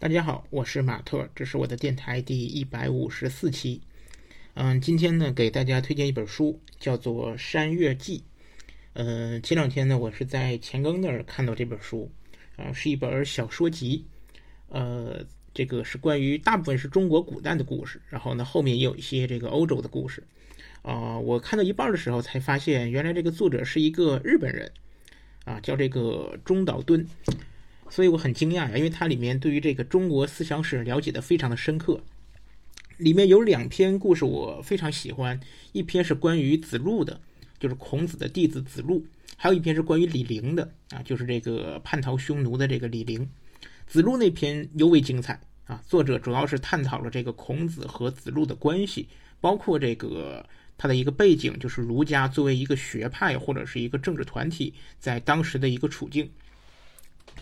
[0.00, 3.82] 大家好，我是马特，这是我的电台第一百五十四期。
[4.54, 8.18] 嗯，今天呢，给大家推荐一本书，叫做《山月记》。
[8.94, 12.10] 呃，前两天呢，我是在钱庚那儿看到这本书，
[12.56, 14.06] 啊，是一本小说集。
[14.70, 15.22] 呃，
[15.52, 20.26] 这个是关于大部分是中国古代的故事，然后呢，后面也有一些这个欧洲的故事。
[20.80, 24.72] 啊，我看到一半的时候才发现，原来这个作者是一个日本人，
[25.44, 27.06] 啊，叫这个中岛敦。
[27.90, 32.00] 所以我很惊讶呀，因为它里面对于这个中国思想史了解的非常的深刻。
[32.96, 35.38] 里面有两篇故事我非常喜欢，
[35.72, 37.20] 一篇是关于子路的，
[37.58, 39.02] 就是孔子的弟子子路；
[39.36, 43.28] 还有一篇是关于李陵的啊，就是这个叛逃匈奴的这个李陵。
[43.86, 49.08] 子路那篇尤为精彩啊，作者主要是探讨了这个孔子和子路的关系，
[49.40, 56.30] 包括这个他的一个背景，就是儒家作为一个学派或者是一个政治团体在当时的一个处境。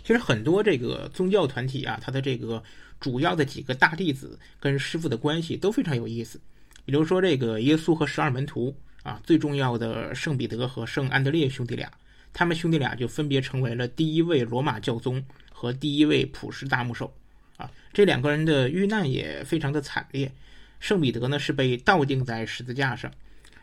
[0.04, 2.62] 其实很多这个宗教团体啊，它的这个
[2.98, 6.40] 主要的几个大弟子跟师傅的关系都非常有意思。
[6.86, 11.92] 比如说这个耶稣和十二门徒啊，最重要的圣彼得和圣安德烈兄弟俩，
[12.32, 15.22] 他们兄弟俩就分别成为了第一位罗马教宗
[15.52, 17.12] 和第一位普世大牧首
[17.58, 17.70] 啊。
[17.92, 20.32] 这两个人的遇难也非常的惨烈。
[20.80, 23.12] 圣彼得呢是被倒钉在十字架上，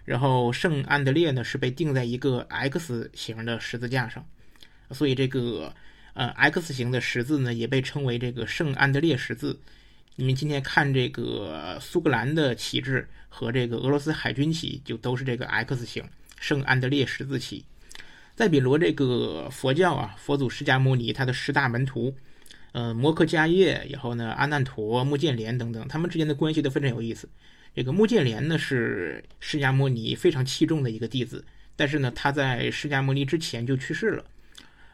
[0.03, 4.23] 然后圣安德烈呢是被钉在一个 X 型的十字架上，
[4.91, 5.73] 所以这个。
[6.15, 9.59] 呃，X 型的十字呢，也被称为这个圣安德烈十字。
[10.15, 16.05] 你们今天看这个苏格兰的旗帜和这个俄罗斯海军旗，就都是这个 X 型
[16.39, 17.65] 圣安德烈十字旗。
[18.33, 22.15] 再比如这个佛教啊，佛祖释迦牟尼他的十大门徒，
[22.71, 27.27] 呃，摩诃迦叶，然后呢，阿难陀、目犍连等等，他们之间的关系都非常有意思。
[27.75, 31.43] 这个目犍连呢，是释迦牟尼非常器重的一个弟子，
[31.75, 34.23] 但是呢，他在释迦牟尼之前就去世了。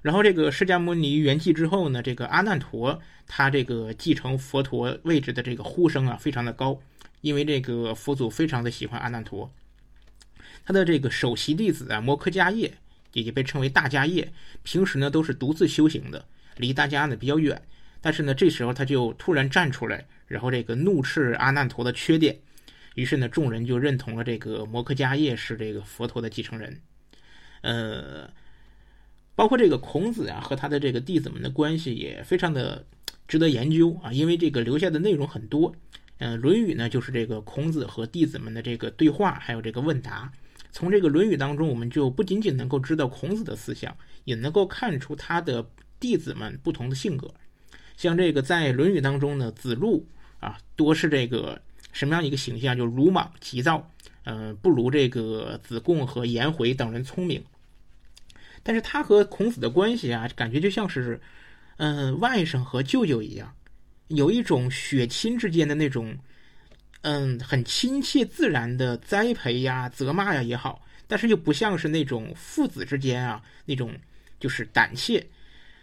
[0.01, 6.79] 然后这个释迦牟尼圆寂之后呢，这个阿难陀他这个继承佛陀位置的这个呼声啊非常的高，
[7.21, 9.51] 因为这个佛祖非常的喜欢阿难陀。
[10.65, 12.73] 他的这个首席弟子啊摩诃迦叶，
[13.13, 14.31] 也就被称为大迦叶，
[14.63, 16.25] 平时呢都是独自修行的，
[16.57, 17.61] 离大家呢比较远。
[18.01, 22.35] 但是呢这时候他就突然站出来，然后这个怒斥阿难陀的缺点，
[22.95, 26.81] 于是呢众人就认同了这个摩诃迦叶是这个佛陀的继承人，
[27.61, 28.27] 呃。
[29.41, 32.85] 包括这个孔子啊和他的这个弟子们的关系也非常的
[33.27, 35.75] 值得研究啊，因为这个留下的内容很多。
[36.19, 40.31] 嗯，《论语》呢就是这个孔子和弟子们的这个对话，还有这个问答。
[40.71, 45.67] 从这个《论语》当中，我们就不仅仅能够知道孔子的思想，也能够看出他的
[45.99, 47.33] 弟子们不同的性格。
[47.97, 50.05] 像这个在《论语》当中呢，子路
[50.39, 51.59] 啊多是这个
[51.91, 52.77] 什么样一个形象？
[52.77, 53.89] 就鲁莽急躁，
[54.25, 57.43] 嗯，不如这个子贡和颜回等人聪明。
[58.63, 61.19] 但是他和孔子的关系啊，感觉就像是，
[61.77, 63.53] 嗯，外甥和舅舅一样，
[64.09, 66.17] 有一种血亲之间的那种，
[67.01, 73.93] 嗯，很亲切自然的栽培呀、责骂呀也好，但是又不像是那种父子之间啊那种
[74.39, 75.25] 就是胆怯。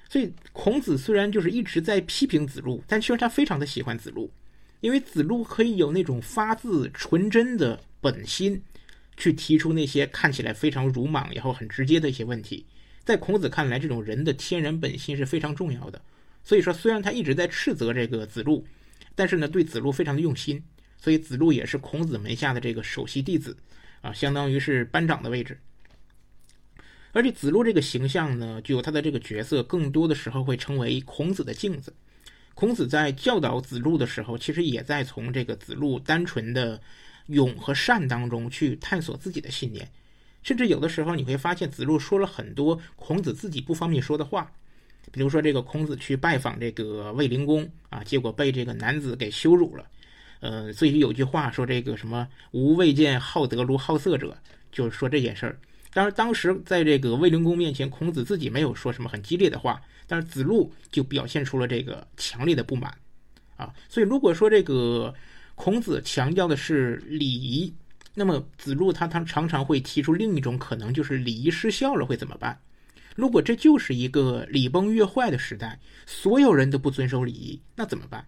[0.08, 4.30] 所以孔子虽然就是一直在批评子路，但其实他非常的喜欢子路，
[4.80, 8.62] 因为子路可以有那种发自纯真的本心。
[9.18, 12.64] 去提出那些看起来非常鲁莽，然后很直接的一些问题，
[13.04, 16.00] 在孔子看来，这种人的天然本心是非常重要的。
[16.44, 18.64] 所以说，虽然他一直在斥责这个子路，
[19.16, 20.62] 但是呢，对子路非常的用心。
[20.96, 23.56] 所以子路也是孔子门下的这个首席弟子，
[24.00, 25.58] 啊，相当于是班长的位置。
[27.12, 31.92] 而且子路这个形象呢，具有他的这个角色，更多的时候会成为孔子的镜子。
[32.54, 36.80] 孔子在教导子路的时候，其实也在从这个子路单纯的。
[37.28, 39.88] 勇和善当中去探索自己的信念，
[40.42, 44.50] 甚至有的时候你会发现子路说了很多孔子自己不方便说的话，
[45.12, 49.86] 比如说这个孔子去拜访这个卫灵公啊，结果被这个男子给羞辱了，
[50.40, 54.36] 呃，所以有句话说这个什么吾未见好德如好色者，
[54.72, 55.58] 就是说这件事儿。
[55.92, 62.94] 当然当时在这个卫灵公面前，孔子自己没有说什么很激烈的话，但是子路就表现出了这个强烈的不满
[63.56, 65.14] 啊，所以如果说这个。
[65.58, 67.74] 孔子强调的是礼仪，
[68.14, 72.56] 那么子路他他常常会提出另一种可能，就是礼仪失效了会怎么办？
[73.16, 75.76] 如果这就是一个礼崩乐坏的时代，
[76.06, 78.24] 所有人都不遵守礼仪，那怎么办？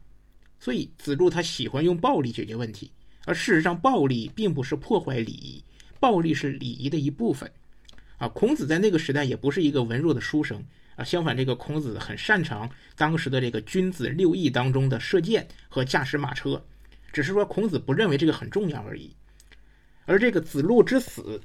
[0.58, 2.90] 所以子路他喜欢用暴力解决问题，
[3.26, 5.62] 而事实上暴力并不是破坏礼仪，
[6.00, 7.48] 暴力是礼仪的一部分。
[8.18, 10.60] 啊，孔子在那个时代也不是一个文弱的书生
[10.96, 16.60] 啊，相反，这个孔子很擅长当时的这个君子六艺当中的射箭和驾驶马车。
[17.12, 19.14] 只是说孔子不认为这个很重要而已，
[20.04, 21.40] 而这个子路之死，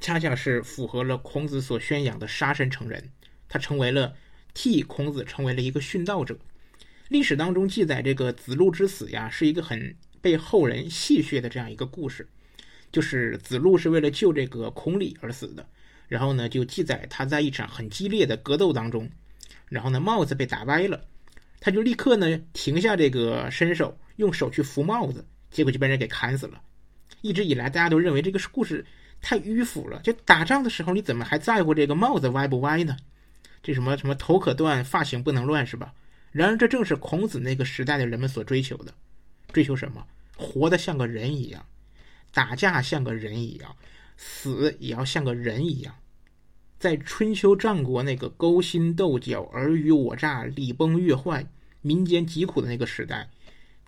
[0.00, 3.10] 恰恰是符合了孔子所宣扬的杀身成仁，
[3.48, 4.14] 他成为了
[4.54, 6.36] 替孔子成为了一个殉道者。
[7.08, 12.26] 历史当中记载这个子路之死呀，是一个很被后人戏谑的这样一个故事，
[12.90, 15.66] 就是子路是为了救这个孔鲤而死的。
[16.08, 19.10] 然后呢，就记载他在一场很激烈的格斗当中，
[19.68, 21.04] 然后呢帽子被打歪了，
[21.60, 26.60] 他就立刻呢停下这个伸手，用手去扶帽子，结果就被人给砍死了。
[27.20, 28.84] 一直以来，大家都认为这个故事
[29.20, 32.96] 太迂腐了，就打仗的时候你怎么还在乎这个帽子歪不歪呢？
[33.62, 35.94] 这什么什么头可断，发型不能乱是吧？
[36.32, 38.92] 然而这正是孔子那个时代的人们所追求的，
[39.52, 40.06] 追求什么？
[40.36, 41.64] 活得像个人一样，
[42.32, 43.76] 打架像个人一样，
[44.16, 45.94] 死也要像个人一样。
[46.78, 51.46] 在春秋战国那个勾心斗角、尔虞我诈、礼崩乐坏、
[51.80, 53.30] 民间疾苦的那个时代，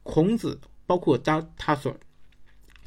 [0.04, 1.98] 孔子包括他他所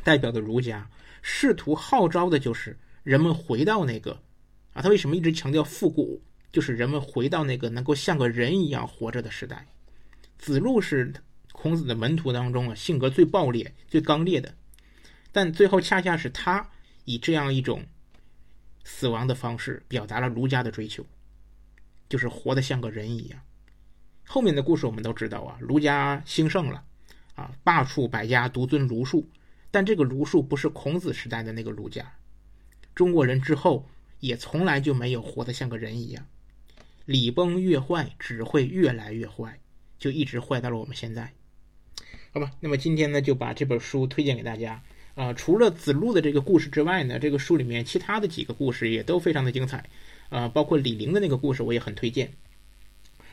[0.06, 0.90] 代表的儒家，
[1.22, 4.22] 试图号召的就是人们回到那个
[4.72, 6.24] 啊，他为什么一直强调复古？
[6.50, 9.68] 就是人们回到那个能够像个人一样活着的时代。
[10.38, 11.14] 子路是
[11.52, 14.56] 孔子的门徒当中啊，性格最暴烈、最刚烈的，
[15.34, 16.70] 但最后恰恰是他
[17.04, 17.84] 以这样一种。
[18.90, 21.06] 死亡的方式表达了儒家的追求，
[22.08, 23.42] 就是活得像个人一样。
[24.26, 26.86] 后面的故事我们都知道啊，儒家兴盛了，
[27.38, 29.30] 啊，罢黜百家，独尊儒术。
[29.70, 32.14] 但这个儒术不是孔子时代的那个儒家。
[32.96, 33.88] 中国人之后
[34.20, 36.26] 也从来就没有活得像个人一样，
[37.06, 39.60] 礼崩乐坏只会越来越坏，
[40.00, 41.32] 就一直坏到了我们现在。
[42.34, 44.82] 好吧，那么今天呢，就把这本书推荐给大家。
[45.16, 49.90] 啊，除了子路的这个故事之外呢，这个书里面其他的几个故事也都非常的精彩，
[50.30, 52.34] 啊，包括李陵的那个故事我也很推荐。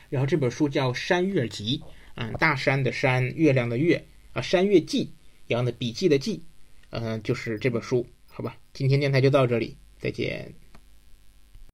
[0.09, 1.81] 然后这本书叫《山月集》，
[2.15, 4.03] 嗯，大山的山，月亮的月，
[4.33, 5.05] 啊，《山月记》
[5.47, 6.41] 一样的笔记的记，
[6.89, 8.57] 嗯，就是这本书，好吧。
[8.73, 10.53] 今天电台就到这里，再见。